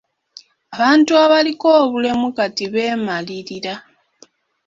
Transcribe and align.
Abantu 0.75 1.11
abaliko 1.23 1.67
obulemu 1.81 2.27
kati 2.37 2.65
beemalirira. 2.73 3.73